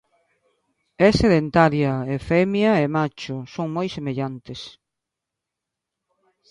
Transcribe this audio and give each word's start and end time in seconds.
É 1.07 1.09
sedentaria 1.21 1.93
e 2.13 2.15
femia 2.29 2.71
e 2.83 2.85
macho 2.97 3.35
son 3.53 3.67
moi 3.75 3.87
semellantes. 3.95 4.61